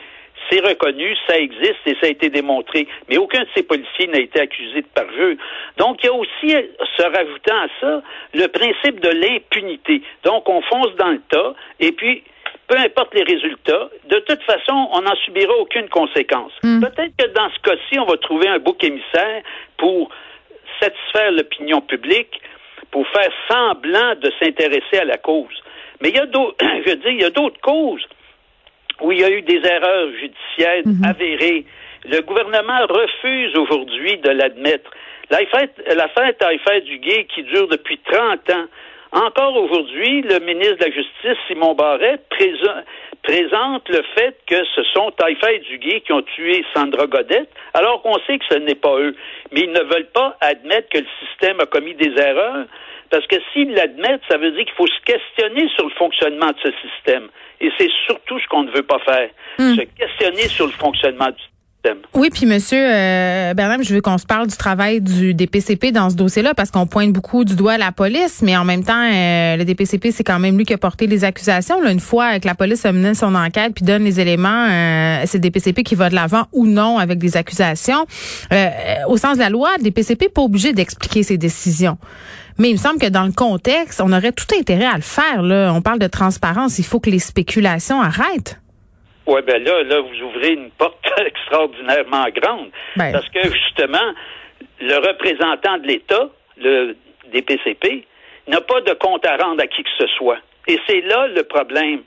c'est 0.48 0.60
reconnu, 0.60 1.14
ça 1.26 1.38
existe 1.38 1.80
et 1.86 1.96
ça 2.00 2.06
a 2.06 2.08
été 2.08 2.30
démontré. 2.30 2.86
Mais 3.08 3.16
aucun 3.16 3.40
de 3.40 3.48
ces 3.54 3.62
policiers 3.62 4.06
n'a 4.08 4.20
été 4.20 4.40
accusé 4.40 4.82
de 4.82 4.86
parjure. 4.94 5.36
Donc, 5.76 6.02
il 6.02 6.06
y 6.06 6.08
a 6.08 6.14
aussi, 6.14 6.48
se 6.96 7.02
rajoutant 7.02 7.62
à 7.62 7.68
ça, 7.80 8.02
le 8.34 8.46
principe 8.46 9.00
de 9.00 9.10
l'impunité. 9.10 10.02
Donc, 10.24 10.48
on 10.48 10.62
fonce 10.62 10.94
dans 10.96 11.10
le 11.10 11.20
tas 11.30 11.54
et 11.78 11.92
puis, 11.92 12.22
peu 12.66 12.76
importe 12.76 13.14
les 13.14 13.24
résultats, 13.24 13.90
de 14.08 14.18
toute 14.20 14.42
façon, 14.44 14.88
on 14.92 15.02
n'en 15.02 15.16
subira 15.24 15.52
aucune 15.56 15.88
conséquence. 15.88 16.52
Hmm. 16.62 16.80
Peut-être 16.80 17.16
que 17.16 17.26
dans 17.32 17.50
ce 17.50 17.58
cas-ci, 17.60 17.98
on 17.98 18.04
va 18.04 18.16
trouver 18.16 18.48
un 18.48 18.60
bouc 18.60 18.82
émissaire 18.84 19.42
pour 19.76 20.10
satisfaire 20.80 21.32
l'opinion 21.32 21.80
publique, 21.80 22.40
pour 22.92 23.06
faire 23.08 23.30
semblant 23.48 24.14
de 24.16 24.30
s'intéresser 24.40 24.98
à 25.00 25.04
la 25.04 25.18
cause. 25.18 25.62
Mais 26.00 26.10
il 26.10 26.16
y 26.16 26.20
a 26.20 26.26
d'autres, 26.26 26.56
je 26.84 26.90
veux 26.90 26.96
dire, 26.96 27.10
il 27.10 27.20
y 27.20 27.24
a 27.24 27.30
d'autres 27.30 27.60
causes 27.60 28.06
où 29.00 29.12
il 29.12 29.20
y 29.20 29.24
a 29.24 29.30
eu 29.30 29.42
des 29.42 29.60
erreurs 29.64 30.08
judiciaires 30.20 30.82
mhm. 30.84 31.04
avérées. 31.04 31.64
Le 32.04 32.20
gouvernement 32.22 32.86
refuse 32.88 33.54
aujourd'hui 33.56 34.18
de 34.18 34.30
l'admettre. 34.30 34.90
L'affaire 35.30 36.36
Taillefer 36.38 36.80
Duguay 36.82 37.26
qui 37.32 37.42
dure 37.44 37.68
depuis 37.68 37.98
30 37.98 38.50
ans. 38.50 38.66
Encore 39.12 39.56
aujourd'hui, 39.56 40.22
le 40.22 40.38
ministre 40.40 40.76
de 40.78 40.84
la 40.84 40.90
Justice, 40.90 41.38
Simon 41.48 41.74
Barrette, 41.74 42.26
présente 43.22 43.88
le 43.88 44.02
fait 44.14 44.36
que 44.46 44.64
ce 44.74 44.82
sont 44.94 45.10
Taillefer 45.12 45.58
Duguay 45.68 46.00
qui 46.00 46.12
ont 46.12 46.22
tué 46.22 46.64
Sandra 46.74 47.06
Godette, 47.06 47.50
alors 47.74 48.02
qu'on 48.02 48.18
sait 48.26 48.38
que 48.38 48.44
ce 48.50 48.58
n'est 48.58 48.74
pas 48.74 48.96
eux. 48.98 49.14
Mais 49.52 49.62
ils 49.62 49.72
ne 49.72 49.82
veulent 49.82 50.10
pas 50.14 50.36
admettre 50.40 50.88
que 50.88 50.98
le 50.98 51.06
système 51.20 51.60
a 51.60 51.66
commis 51.66 51.94
des 51.94 52.12
erreurs. 52.20 52.66
Parce 53.10 53.26
que 53.26 53.36
s'ils 53.52 53.72
l'admettent, 53.72 54.22
ça 54.30 54.38
veut 54.38 54.52
dire 54.52 54.64
qu'il 54.64 54.74
faut 54.76 54.86
se 54.86 55.00
questionner 55.04 55.68
sur 55.74 55.84
le 55.84 55.94
fonctionnement 55.98 56.48
de 56.48 56.56
ce 56.62 56.70
système. 56.88 57.28
Et 57.60 57.70
c'est 57.76 57.90
surtout 58.06 58.38
ce 58.38 58.46
qu'on 58.48 58.62
ne 58.62 58.70
veut 58.70 58.84
pas 58.84 59.00
faire. 59.00 59.28
Hmm. 59.58 59.74
Se 59.74 59.82
questionner 59.82 60.48
sur 60.48 60.66
le 60.66 60.72
fonctionnement 60.72 61.26
du 61.26 61.42
système. 61.42 61.98
Oui, 62.14 62.28
puis 62.30 62.46
Monsieur 62.46 62.78
euh, 62.78 63.54
Bernard, 63.54 63.82
je 63.82 63.94
veux 63.94 64.00
qu'on 64.00 64.18
se 64.18 64.26
parle 64.26 64.46
du 64.46 64.56
travail 64.56 65.00
du 65.00 65.34
DPCP 65.34 65.92
dans 65.92 66.10
ce 66.10 66.14
dossier-là 66.14 66.54
parce 66.54 66.70
qu'on 66.70 66.86
pointe 66.86 67.12
beaucoup 67.12 67.44
du 67.44 67.56
doigt 67.56 67.72
à 67.72 67.78
la 67.78 67.90
police, 67.90 68.42
mais 68.42 68.56
en 68.56 68.64
même 68.64 68.84
temps, 68.84 69.02
euh, 69.02 69.56
le 69.56 69.64
DPCP 69.64 70.12
c'est 70.12 70.24
quand 70.24 70.38
même 70.38 70.56
lui 70.56 70.64
qui 70.64 70.74
a 70.74 70.78
porté 70.78 71.06
les 71.06 71.24
accusations. 71.24 71.80
Là, 71.80 71.90
une 71.90 72.00
fois 72.00 72.38
que 72.38 72.46
la 72.46 72.54
police 72.54 72.84
a 72.84 72.92
mené 72.92 73.14
son 73.14 73.34
enquête 73.34 73.72
puis 73.74 73.84
donne 73.84 74.04
les 74.04 74.20
éléments, 74.20 74.66
euh, 74.70 75.22
c'est 75.24 75.38
le 75.38 75.42
DPCP 75.42 75.82
qui 75.82 75.94
va 75.94 76.10
de 76.10 76.14
l'avant 76.14 76.44
ou 76.52 76.66
non 76.66 76.98
avec 76.98 77.18
des 77.18 77.36
accusations. 77.36 78.06
Euh, 78.52 78.68
au 79.08 79.16
sens 79.16 79.34
de 79.34 79.40
la 79.40 79.48
loi, 79.48 79.70
le 79.78 79.84
DPCP 79.84 80.26
n'est 80.26 80.28
pas 80.28 80.42
obligé 80.42 80.72
d'expliquer 80.72 81.22
ses 81.22 81.38
décisions. 81.38 81.96
Mais 82.60 82.68
il 82.68 82.72
me 82.72 82.78
semble 82.78 83.00
que 83.00 83.08
dans 83.08 83.24
le 83.24 83.32
contexte, 83.32 84.02
on 84.04 84.12
aurait 84.12 84.32
tout 84.32 84.54
intérêt 84.54 84.84
à 84.84 84.96
le 84.96 85.02
faire. 85.02 85.40
Là. 85.40 85.72
On 85.74 85.80
parle 85.80 85.98
de 85.98 86.06
transparence. 86.06 86.78
Il 86.78 86.84
faut 86.84 87.00
que 87.00 87.08
les 87.08 87.18
spéculations 87.18 88.02
arrêtent. 88.02 88.60
Oui, 89.26 89.40
ben 89.46 89.64
là, 89.64 89.82
là, 89.84 90.00
vous 90.00 90.26
ouvrez 90.26 90.52
une 90.52 90.70
porte 90.72 90.98
extraordinairement 91.24 92.26
grande. 92.36 92.68
Ben. 92.96 93.12
Parce 93.12 93.28
que 93.30 93.42
justement, 93.44 94.12
le 94.78 94.94
représentant 94.96 95.78
de 95.78 95.86
l'État, 95.86 96.28
le 96.58 96.96
DPCP, 97.32 98.04
n'a 98.46 98.60
pas 98.60 98.82
de 98.82 98.92
compte 98.92 99.24
à 99.24 99.38
rendre 99.38 99.62
à 99.62 99.66
qui 99.66 99.82
que 99.82 99.88
ce 99.98 100.06
soit. 100.18 100.38
Et 100.68 100.78
c'est 100.86 101.00
là 101.00 101.28
le 101.28 101.42
problème. 101.44 102.02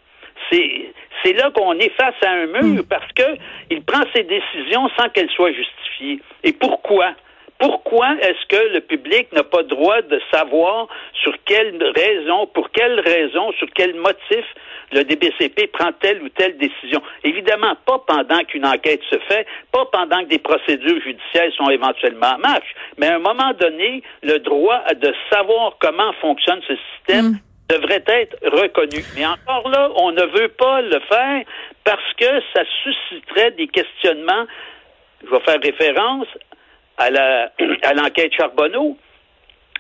C'est, 0.52 1.34
là 1.34 1.50
qu'on 1.50 1.74
est 1.80 1.92
face 1.98 2.16
à 2.24 2.30
un 2.30 2.46
mur 2.46 2.84
parce 2.88 3.12
que 3.14 3.24
il 3.72 3.82
prend 3.82 4.04
ses 4.14 4.24
décisions 4.24 4.88
sans 5.00 5.10
qu'elles 5.10 5.32
soient 5.32 5.52
justifiées. 5.52 6.20
Et 6.44 6.54
pourquoi? 6.54 7.14
Pourquoi 7.64 8.18
est-ce 8.20 8.46
que 8.50 8.74
le 8.74 8.82
public 8.82 9.32
n'a 9.32 9.46
pas 9.46 9.64
droit 9.64 10.02
de 10.02 10.20
savoir 10.34 10.90
sur 11.14 11.34
quelle 11.46 11.82
raison, 11.96 12.46
pour 12.48 12.70
quelle 12.72 13.00
raison, 13.00 13.54
sur 13.54 13.70
quel 13.74 13.96
motif 13.96 14.46
le 14.92 15.06
DBCP 15.06 15.68
prend 15.68 15.94
telle 15.94 16.22
ou 16.24 16.28
telle 16.28 16.58
décision? 16.58 17.02
Évidemment, 17.24 17.78
pas 17.86 18.00
pendant 18.06 18.44
qu'une 18.44 18.66
enquête 18.66 19.00
se 19.10 19.18
fait, 19.30 19.48
pas 19.72 19.86
pendant 19.94 20.26
que 20.26 20.28
des 20.28 20.40
procédures 20.40 21.02
judiciaires 21.04 21.54
sont 21.56 21.70
éventuellement 21.70 22.36
en 22.36 22.40
marche, 22.40 22.76
mais 22.98 23.08
à 23.08 23.16
un 23.16 23.20
moment 23.20 23.54
donné, 23.58 24.04
le 24.24 24.40
droit 24.40 24.84
de 24.96 25.14
savoir 25.32 25.78
comment 25.80 26.12
fonctionne 26.20 26.60
ce 26.68 26.74
système 26.98 27.40
devrait 27.70 28.04
être 28.08 28.36
reconnu. 28.44 29.06
Mais 29.16 29.26
encore 29.26 29.70
là, 29.70 29.90
on 29.96 30.12
ne 30.12 30.24
veut 30.38 30.50
pas 30.50 30.82
le 30.82 31.00
faire 31.00 31.44
parce 31.86 32.14
que 32.18 32.42
ça 32.54 32.64
susciterait 32.84 33.52
des 33.52 33.70
questionnements. 33.70 34.48
Je 35.26 35.30
vais 35.30 35.40
faire 35.46 35.62
référence 35.62 36.28
à 36.98 37.10
la 37.10 37.52
à 37.84 37.94
l'enquête 37.94 38.34
Charbonneau. 38.34 38.98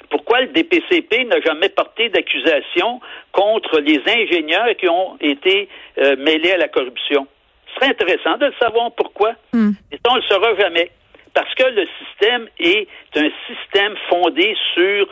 Pourquoi 0.09 0.41
le 0.41 0.47
DPCP 0.47 1.25
n'a 1.25 1.41
jamais 1.41 1.69
porté 1.69 2.09
d'accusation 2.09 2.99
contre 3.31 3.79
les 3.79 3.99
ingénieurs 4.07 4.75
qui 4.77 4.87
ont 4.87 5.17
été 5.21 5.67
euh, 5.97 6.15
mêlés 6.17 6.51
à 6.51 6.57
la 6.57 6.67
corruption? 6.67 7.25
Ce 7.69 7.75
serait 7.75 7.91
intéressant 7.91 8.37
de 8.37 8.45
le 8.47 8.53
savoir 8.61 8.91
pourquoi. 8.91 9.33
Hmm. 9.53 9.71
Et 9.91 9.97
on 10.07 10.15
ne 10.15 10.19
le 10.21 10.23
saura 10.27 10.55
jamais. 10.55 10.91
Parce 11.33 11.51
que 11.55 11.63
le 11.63 11.87
système 11.99 12.47
est 12.59 12.87
un 13.15 13.29
système 13.47 13.95
fondé 14.09 14.55
sur 14.75 15.07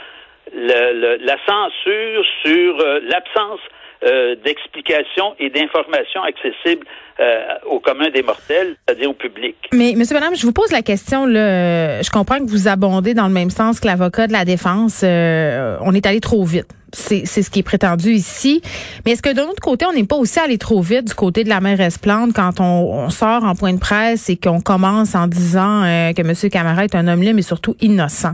le- 0.53 0.93
le- 0.93 1.17
la 1.25 1.37
censure, 1.47 2.25
sur 2.43 2.79
euh, 2.79 2.99
l'absence 3.05 3.61
euh, 4.03 4.35
d'explications 4.43 5.35
et 5.39 5.49
d'informations 5.49 6.23
accessibles 6.23 6.85
euh, 7.19 7.39
au 7.69 7.79
commun 7.79 8.09
des 8.09 8.23
mortels, 8.23 8.75
c'est-à-dire 8.87 9.09
au 9.11 9.13
public. 9.13 9.55
Mais, 9.73 9.93
Monsieur 9.95 10.15
Madame, 10.15 10.35
je 10.35 10.43
vous 10.43 10.53
pose 10.53 10.71
la 10.71 10.81
question. 10.81 11.25
Là, 11.25 11.39
euh, 11.39 12.01
je 12.01 12.09
comprends 12.09 12.39
que 12.39 12.49
vous 12.49 12.67
abondez 12.67 13.13
dans 13.13 13.27
le 13.27 13.33
même 13.33 13.51
sens 13.51 13.79
que 13.79 13.85
l'avocat 13.85 14.27
de 14.27 14.31
la 14.31 14.45
défense. 14.45 15.01
Euh, 15.03 15.77
on 15.81 15.93
est 15.93 16.05
allé 16.05 16.19
trop 16.19 16.43
vite. 16.43 16.67
C'est 16.93 17.25
ce 17.25 17.49
qui 17.49 17.59
est 17.59 17.63
prétendu 17.63 18.11
ici. 18.11 18.61
Mais 19.05 19.11
est-ce 19.11 19.21
que 19.21 19.31
d'un 19.33 19.45
autre 19.45 19.61
côté, 19.61 19.85
on 19.85 19.93
n'est 19.93 20.03
pas 20.03 20.17
aussi 20.17 20.39
allé 20.39 20.57
trop 20.57 20.81
vite 20.81 21.09
du 21.09 21.13
côté 21.13 21.43
de 21.43 21.49
la 21.49 21.61
mairesse 21.61 21.97
Plante 21.97 22.33
quand 22.33 22.59
on, 22.59 23.05
on 23.05 23.09
sort 23.09 23.43
en 23.43 23.55
point 23.55 23.73
de 23.73 23.79
presse 23.79 24.29
et 24.29 24.35
qu'on 24.35 24.59
commence 24.59 25.15
en 25.15 25.27
disant 25.27 25.83
euh, 25.83 26.11
que 26.13 26.21
M. 26.21 26.33
Camara 26.49 26.83
est 26.83 26.95
un 26.95 27.07
homme 27.07 27.21
libre 27.21 27.35
mais 27.35 27.43
surtout 27.43 27.75
innocent? 27.81 28.33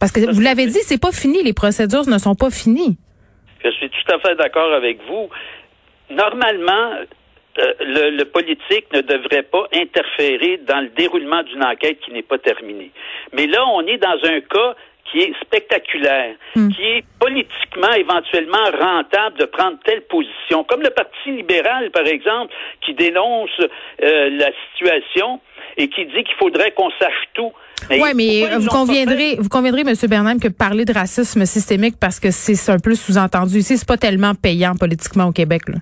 Parce 0.00 0.10
que 0.10 0.32
vous 0.32 0.40
l'avez 0.40 0.66
dit, 0.66 0.80
c'est 0.82 1.00
pas 1.00 1.12
fini. 1.12 1.44
Les 1.44 1.52
procédures 1.52 2.08
ne 2.08 2.18
sont 2.18 2.34
pas 2.34 2.50
finies. 2.50 2.96
Je 3.64 3.70
suis 3.70 3.90
tout 3.90 4.12
à 4.12 4.18
fait 4.18 4.34
d'accord 4.34 4.72
avec 4.72 4.98
vous. 5.06 5.28
Normalement, 6.10 6.92
euh, 7.58 7.74
le, 7.80 8.10
le 8.16 8.24
politique 8.24 8.92
ne 8.92 9.02
devrait 9.02 9.42
pas 9.42 9.66
interférer 9.74 10.58
dans 10.66 10.80
le 10.80 10.88
déroulement 10.88 11.42
d'une 11.42 11.62
enquête 11.64 12.00
qui 12.00 12.10
n'est 12.12 12.22
pas 12.22 12.38
terminée. 12.38 12.90
Mais 13.32 13.46
là, 13.46 13.66
on 13.66 13.86
est 13.86 13.98
dans 13.98 14.18
un 14.24 14.40
cas 14.40 14.74
qui 15.10 15.18
est 15.18 15.32
spectaculaire, 15.42 16.34
qui 16.54 16.82
est 16.82 17.04
politiquement 17.18 17.92
éventuellement 17.92 18.64
rentable 18.80 19.38
de 19.38 19.44
prendre 19.44 19.78
telle 19.84 20.02
position, 20.02 20.64
comme 20.64 20.82
le 20.82 20.90
Parti 20.90 21.30
libéral, 21.30 21.90
par 21.90 22.06
exemple, 22.06 22.52
qui 22.84 22.94
dénonce 22.94 23.50
euh, 23.60 24.30
la 24.30 24.50
situation 24.72 25.40
et 25.76 25.88
qui 25.88 26.06
dit 26.06 26.24
qu'il 26.24 26.36
faudrait 26.38 26.70
qu'on 26.72 26.90
sache 26.98 27.28
tout. 27.34 27.52
Oui, 27.90 27.98
mais 28.14 28.40
pourquoi 28.40 28.56
ils 28.56 28.58
vous 28.58 28.68
conviendrez, 28.68 29.36
vous 29.38 29.48
conviendrez, 29.48 29.80
M. 29.82 29.94
Bernheim, 30.08 30.38
que 30.38 30.48
parler 30.48 30.84
de 30.84 30.92
racisme 30.92 31.44
systémique, 31.44 31.96
parce 32.00 32.20
que 32.20 32.30
c'est 32.30 32.70
un 32.70 32.78
peu 32.78 32.94
sous-entendu 32.94 33.58
ici, 33.58 33.76
c'est 33.76 33.88
pas 33.88 33.96
tellement 33.96 34.34
payant 34.34 34.74
politiquement 34.76 35.26
au 35.26 35.32
Québec. 35.32 35.62
Là. 35.68 35.78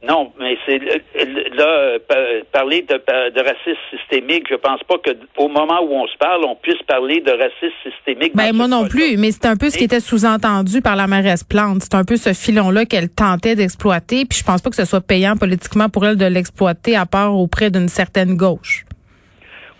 Non, 0.00 0.32
mais 0.38 0.56
c'est 0.64 0.78
là 0.78 1.98
pa- 2.08 2.14
parler 2.52 2.82
de, 2.82 2.94
de 2.94 3.40
racisme 3.40 3.80
systémique. 3.90 4.46
Je 4.48 4.54
pense 4.54 4.80
pas 4.84 4.96
que 4.98 5.10
au 5.36 5.48
moment 5.48 5.80
où 5.82 5.92
on 5.92 6.06
se 6.06 6.16
parle, 6.18 6.44
on 6.44 6.54
puisse 6.54 6.80
parler 6.86 7.20
de 7.20 7.32
racisme 7.32 7.74
systémique. 7.82 8.30
Ben 8.36 8.52
moi 8.54 8.68
non 8.68 8.86
plus, 8.86 9.16
mais 9.16 9.32
c'est 9.32 9.46
un 9.46 9.56
peu 9.56 9.70
ce 9.70 9.76
qui 9.76 9.84
était 9.84 9.98
sous-entendu 9.98 10.82
par 10.82 10.94
la 10.94 11.08
mairesse 11.08 11.42
Plante. 11.42 11.82
C'est 11.82 11.96
un 11.96 12.04
peu 12.04 12.16
ce 12.16 12.32
filon-là 12.32 12.84
qu'elle 12.84 13.08
tentait 13.10 13.56
d'exploiter, 13.56 14.24
puis 14.24 14.38
je 14.38 14.44
pense 14.44 14.62
pas 14.62 14.70
que 14.70 14.76
ce 14.76 14.84
soit 14.84 15.00
payant 15.00 15.34
politiquement 15.36 15.88
pour 15.88 16.06
elle 16.06 16.16
de 16.16 16.26
l'exploiter, 16.26 16.94
à 16.94 17.04
part 17.04 17.34
auprès 17.36 17.70
d'une 17.72 17.88
certaine 17.88 18.36
gauche. 18.36 18.84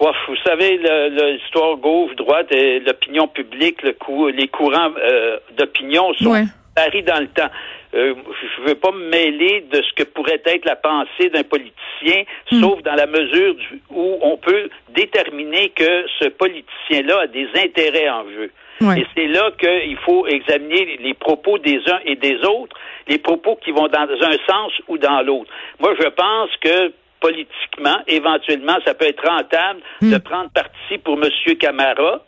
Ouf, 0.01 0.17
vous 0.29 0.37
savez, 0.45 0.79
l'histoire 0.79 1.77
gauche-droite 1.77 2.51
et 2.53 2.81
l'opinion 2.81 3.29
publique, 3.29 3.83
le 3.83 3.95
les 4.33 4.49
courants 4.49 4.91
euh, 5.01 5.39
d'opinion 5.57 6.13
sont 6.15 6.31
Ouais. 6.31 6.45
varient 6.77 7.03
dans 7.05 7.21
le 7.21 7.27
temps. 7.29 7.51
Euh, 7.95 8.15
je 8.57 8.63
veux 8.69 8.75
pas 8.75 8.93
me 8.93 9.09
mêler 9.09 9.65
de 9.73 9.81
ce 9.83 9.93
que 9.95 10.03
pourrait 10.05 10.43
être 10.45 10.65
la 10.67 10.77
pensée 10.77 11.31
d'un 11.31 11.43
politicien, 11.43 12.25
Hmm. 12.53 12.61
sauf 12.61 12.83
dans 12.83 12.95
la 12.95 13.07
mesure 13.07 13.55
du- 13.55 13.81
où 13.91 14.19
on 14.21 14.37
peut 14.37 14.69
déterminer 14.91 15.71
que 15.71 16.05
ce 16.21 16.29
politicien-là 16.29 17.21
a 17.23 17.27
des 17.29 17.49
intérêts 17.57 18.11
en 18.11 18.25
jeu. 18.29 18.51
Ouais. 18.83 19.01
Et 19.01 19.07
c'est 19.17 19.27
là 19.27 19.51
qu'il 19.59 19.97
faut 19.99 20.27
examiner 20.27 20.99
les 21.01 21.15
propos 21.15 21.59
des 21.59 21.79
uns 21.91 22.01
et 22.05 22.15
des 22.15 22.37
autres, 22.45 22.77
les 23.09 23.19
propos 23.19 23.57
qui 23.57 23.73
vont 23.73 23.89
dans 23.89 24.07
un 24.09 24.37
sens 24.47 24.73
ou 24.87 24.99
dans 24.99 25.21
l'autre. 25.23 25.51
Moi, 25.81 25.95
je 25.99 26.09
pense 26.09 26.51
que 26.61 26.93
politiquement, 27.21 27.99
éventuellement, 28.07 28.77
ça 28.85 28.95
peut 28.95 29.07
être 29.07 29.27
rentable 29.27 29.81
de 30.03 30.19
prendre 30.19 30.51
parti 30.51 30.99
pour 31.03 31.15
M. 31.21 31.29
Camara. 31.59 32.25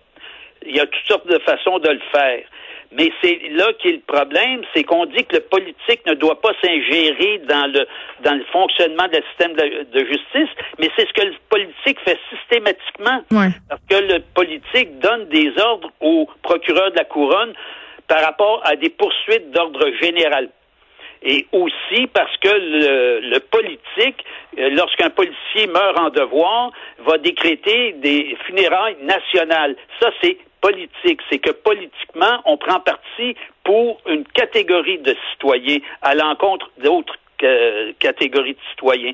Il 0.66 0.74
y 0.76 0.80
a 0.80 0.86
toutes 0.86 1.06
sortes 1.06 1.26
de 1.28 1.38
façons 1.40 1.78
de 1.78 1.88
le 1.90 2.00
faire. 2.12 2.42
Mais 2.92 3.12
c'est 3.22 3.40
là 3.50 3.72
qu'est 3.78 3.92
le 3.92 4.00
problème, 4.00 4.62
c'est 4.74 4.82
qu'on 4.82 5.06
dit 5.06 5.24
que 5.24 5.36
le 5.36 5.42
politique 5.42 6.04
ne 6.06 6.14
doit 6.14 6.40
pas 6.40 6.52
s'ingérer 6.60 7.38
dans 7.48 7.70
le 7.72 7.86
dans 8.24 8.34
le 8.34 8.44
fonctionnement 8.52 9.06
du 9.06 9.20
système 9.28 9.54
de, 9.54 9.84
de 9.92 10.04
justice, 10.06 10.50
mais 10.78 10.90
c'est 10.96 11.06
ce 11.06 11.12
que 11.12 11.26
le 11.26 11.34
politique 11.48 11.98
fait 12.04 12.18
systématiquement. 12.30 13.22
Ouais. 13.30 13.50
Parce 13.68 13.82
que 13.88 14.12
le 14.12 14.20
politique 14.34 14.98
donne 14.98 15.28
des 15.28 15.52
ordres 15.60 15.90
au 16.00 16.28
procureur 16.42 16.90
de 16.90 16.96
la 16.96 17.04
couronne 17.04 17.52
par 18.08 18.22
rapport 18.24 18.60
à 18.64 18.74
des 18.74 18.90
poursuites 18.90 19.52
d'ordre 19.52 19.88
général. 20.02 20.48
Et 21.22 21.46
aussi 21.52 22.06
parce 22.08 22.34
que 22.38 22.48
le, 22.48 23.20
le 23.20 23.40
politique, 23.40 24.24
euh, 24.58 24.70
lorsqu'un 24.70 25.10
policier 25.10 25.66
meurt 25.68 25.98
en 25.98 26.08
devoir, 26.08 26.72
va 27.00 27.18
décréter 27.18 27.92
des 27.92 28.36
funérailles 28.46 28.96
nationales. 29.02 29.76
Ça, 30.00 30.10
c'est 30.22 30.38
politique. 30.60 31.20
C'est 31.30 31.38
que 31.38 31.50
politiquement, 31.50 32.40
on 32.44 32.56
prend 32.56 32.80
parti 32.80 33.36
pour 33.64 34.00
une 34.06 34.24
catégorie 34.24 34.98
de 34.98 35.14
citoyens 35.32 35.78
à 36.02 36.14
l'encontre 36.14 36.70
d'autres 36.82 37.16
euh, 37.42 37.92
catégories 37.98 38.54
de 38.54 38.60
citoyens. 38.70 39.12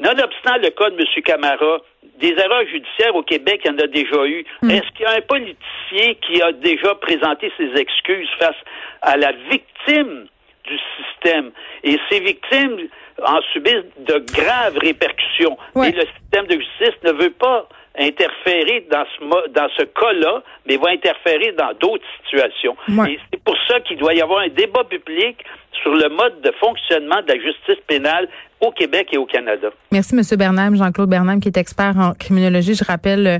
Nonobstant 0.00 0.56
le 0.56 0.70
cas 0.70 0.90
de 0.90 0.96
M. 0.96 1.22
Camara, 1.24 1.80
des 2.18 2.30
erreurs 2.30 2.66
judiciaires 2.66 3.14
au 3.14 3.22
Québec, 3.22 3.60
il 3.64 3.70
y 3.70 3.74
en 3.74 3.78
a 3.78 3.86
déjà 3.86 4.26
eu. 4.26 4.44
Est-ce 4.68 4.90
qu'il 4.92 5.02
y 5.02 5.04
a 5.04 5.12
un 5.12 5.20
politicien 5.20 6.14
qui 6.26 6.42
a 6.42 6.50
déjà 6.52 6.94
présenté 6.96 7.52
ses 7.56 7.72
excuses 7.80 8.28
face 8.38 8.56
à 9.02 9.16
la 9.16 9.32
victime 9.50 10.26
du 10.64 10.78
système? 10.96 11.52
Et 11.84 11.98
ces 12.10 12.20
victimes 12.20 12.88
en 13.24 13.40
subissent 13.52 13.84
de 13.98 14.24
graves 14.34 14.78
répercussions. 14.78 15.56
Ouais. 15.74 15.90
Et 15.90 15.92
le 15.92 16.06
système 16.20 16.46
de 16.46 16.54
justice 16.54 17.02
ne 17.04 17.12
veut 17.12 17.30
pas 17.30 17.68
interférer 17.98 18.86
dans 18.90 19.04
ce, 19.04 19.48
dans 19.50 19.68
ce 19.76 19.84
cas-là, 19.84 20.42
mais 20.66 20.76
va 20.76 20.90
interférer 20.90 21.52
dans 21.52 21.72
d'autres 21.78 22.04
situations. 22.22 22.76
Ouais. 22.88 23.12
Et 23.12 23.18
c'est 23.30 23.42
pour 23.42 23.56
ça 23.68 23.80
qu'il 23.80 23.98
doit 23.98 24.14
y 24.14 24.22
avoir 24.22 24.40
un 24.40 24.48
débat 24.48 24.84
public 24.84 25.44
sur 25.80 25.94
le 25.94 26.08
mode 26.08 26.40
de 26.42 26.52
fonctionnement 26.60 27.22
de 27.22 27.28
la 27.28 27.40
justice 27.40 27.82
pénale 27.86 28.28
au 28.62 28.70
Québec 28.70 29.08
et 29.12 29.18
au 29.18 29.26
Canada. 29.26 29.68
Merci, 29.90 30.14
M. 30.14 30.22
Bernheim, 30.38 30.76
Jean-Claude 30.76 31.10
Bernheim, 31.10 31.40
qui 31.40 31.48
est 31.48 31.56
expert 31.56 31.98
en 31.98 32.14
criminologie. 32.14 32.74
Je 32.74 32.84
rappelle 32.84 33.26
euh, 33.26 33.38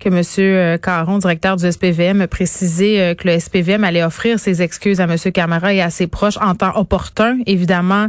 que 0.00 0.08
M. 0.08 0.22
euh, 0.38 0.78
Caron, 0.78 1.18
directeur 1.18 1.56
du 1.56 1.70
SPVM, 1.70 2.22
a 2.22 2.26
précisé 2.26 3.00
euh, 3.00 3.14
que 3.14 3.28
le 3.28 3.38
SPVM 3.38 3.84
allait 3.84 4.02
offrir 4.02 4.38
ses 4.38 4.62
excuses 4.62 5.00
à 5.00 5.04
M. 5.04 5.16
Camara 5.32 5.74
et 5.74 5.82
à 5.82 5.90
ses 5.90 6.06
proches 6.06 6.38
en 6.38 6.54
temps 6.54 6.72
opportun, 6.74 7.38
évidemment, 7.46 8.08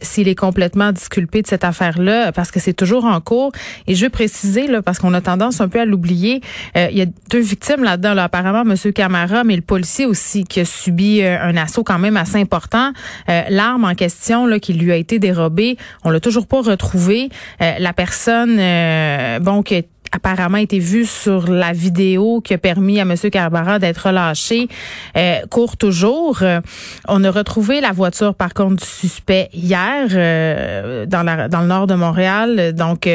s'il 0.00 0.28
est 0.28 0.34
complètement 0.34 0.92
disculpé 0.92 1.42
de 1.42 1.46
cette 1.46 1.64
affaire-là, 1.64 2.32
parce 2.32 2.50
que 2.50 2.60
c'est 2.60 2.72
toujours 2.72 3.04
en 3.04 3.20
cours. 3.20 3.50
Et 3.86 3.94
je 3.94 4.04
veux 4.04 4.10
préciser, 4.10 4.68
là, 4.68 4.82
parce 4.82 4.98
qu'on 4.98 5.14
a 5.14 5.20
tendance 5.20 5.60
un 5.60 5.68
peu 5.68 5.80
à 5.80 5.84
l'oublier, 5.84 6.40
il 6.76 6.96
y 6.96 7.02
a 7.02 7.06
deux 7.30 7.40
victimes 7.40 7.82
là-dedans. 7.82 8.14
Là. 8.14 8.24
Apparemment, 8.24 8.62
M. 8.62 8.92
Camara, 8.92 9.44
mais 9.44 9.56
le 9.56 9.62
policier 9.62 10.06
aussi, 10.06 10.44
qui 10.44 10.60
a 10.60 10.64
subi 10.64 11.22
un 11.22 11.56
assaut 11.56 11.82
quand 11.82 11.98
même 11.98 12.16
assez 12.16 12.38
important. 12.38 12.92
Euh, 13.28 13.42
L'arme 13.48 13.84
en 13.84 13.94
question 13.94 14.46
là, 14.46 14.58
qui 14.58 14.72
lui 14.72 14.92
a 14.92 14.96
été 14.96 15.18
dérobée, 15.18 15.76
on 16.04 16.10
l'a 16.10 16.20
toujours 16.20 16.46
pas 16.46 16.60
retrouvée. 16.60 17.28
Euh, 17.62 17.74
la 17.78 17.92
personne, 17.92 18.58
euh, 18.58 19.38
bon, 19.40 19.62
qui 19.62 19.76
a 19.76 19.82
apparemment 20.12 20.58
été 20.58 20.78
vu 20.78 21.04
sur 21.04 21.50
la 21.50 21.72
vidéo 21.72 22.40
qui 22.40 22.54
a 22.54 22.58
permis 22.58 23.00
à 23.00 23.02
M. 23.02 23.14
Carbara 23.30 23.78
d'être 23.78 24.06
relâché 24.08 24.68
euh, 25.16 25.40
court 25.50 25.76
toujours. 25.76 26.38
Euh, 26.42 26.60
on 27.06 27.22
a 27.24 27.30
retrouvé 27.30 27.80
la 27.80 27.92
voiture, 27.92 28.34
par 28.34 28.54
contre, 28.54 28.76
du 28.76 28.88
suspect 28.88 29.48
hier 29.52 30.08
euh, 30.12 31.06
dans, 31.06 31.22
la, 31.22 31.48
dans 31.48 31.60
le 31.60 31.66
nord 31.66 31.86
de 31.86 31.94
Montréal. 31.94 32.74
Donc, 32.74 33.08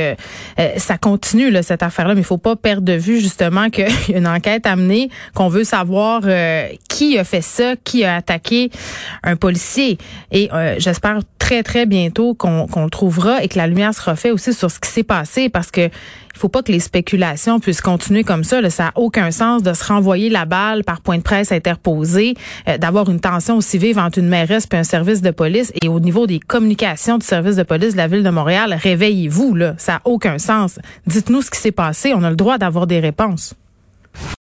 ça 0.78 0.98
continue, 0.98 1.52
là, 1.52 1.64
cette 1.64 1.84
affaire-là, 1.84 2.16
mais 2.16 2.22
il 2.22 2.26
faut 2.26 2.38
pas 2.38 2.56
perdre 2.56 2.84
de 2.84 2.94
vue, 2.94 3.20
justement, 3.20 3.70
qu'il 3.72 3.88
y 4.10 4.16
a 4.16 4.18
une 4.18 4.28
enquête 4.28 4.66
amenée, 4.66 5.10
qu'on 5.34 5.48
veut 5.48 5.64
savoir 5.64 6.22
qui 6.94 7.18
a 7.18 7.24
fait 7.24 7.42
ça, 7.42 7.76
qui 7.84 8.04
a 8.04 8.18
attaqué 8.18 8.70
un 9.24 9.36
policier. 9.36 9.98
Et 10.32 10.50
j'espère 10.78 11.22
très, 11.40 11.64
très 11.64 11.86
bientôt 11.86 12.36
qu'on 12.36 12.68
le 12.84 12.90
trouvera 12.90 13.44
et 13.44 13.48
que 13.48 13.58
la 13.58 13.66
lumière 13.68 13.94
sera 13.94 14.16
faite 14.16 14.32
aussi 14.32 14.54
sur 14.54 14.70
ce 14.70 14.80
qui 14.80 14.90
s'est 14.90 15.04
passé 15.04 15.50
parce 15.50 15.72
que 15.72 15.90
il 16.36 16.40
faut 16.40 16.50
pas 16.50 16.64
que 16.64 16.72
les 16.72 16.80
spéculations 16.80 17.60
puissent 17.60 17.82
continuer 17.82 18.24
comme 18.24 18.44
ça. 18.44 18.60
Là. 18.60 18.70
Ça 18.70 18.86
n'a 18.86 18.92
aucun 18.96 19.30
sens 19.32 19.62
de 19.62 19.74
se 19.74 19.84
renvoyer 19.84 20.30
la 20.30 20.46
balle 20.46 20.84
par 20.84 21.02
point 21.02 21.18
de 21.18 21.22
presse 21.22 21.52
interposé, 21.52 22.34
euh, 22.68 22.78
d'avoir 22.80 23.10
une 23.10 23.20
tension 23.20 23.58
aussi 23.58 23.78
vive 23.78 24.00
entre 24.00 24.18
une 24.18 24.28
mairesse 24.28 24.68
et 24.72 24.76
un 24.78 24.84
service 24.84 25.22
de 25.22 25.30
police. 25.30 25.72
Et 25.82 25.88
au 25.90 26.00
niveau 26.00 26.26
des 26.26 26.40
communications 26.40 27.20
du 27.20 27.26
service 27.26 27.56
de 27.56 27.64
police 27.64 27.92
de 27.92 27.98
la 27.98 28.08
ville 28.08 28.24
de 28.24 28.30
Montréal, 28.32 28.76
réveillez-vous. 28.82 29.58
Ça 29.78 29.94
n'a 29.94 30.02
aucun 30.06 30.40
sens. 30.40 30.80
Dites-nous 31.06 31.44
ce 31.44 31.52
qui 31.52 31.60
s'est 31.60 31.72
passé. 31.72 32.14
On 32.16 32.24
a 32.24 32.30
le 32.32 32.36
droit 32.36 32.58
d'avoir 32.58 32.88
des 32.88 33.00
réponses. 33.00 33.54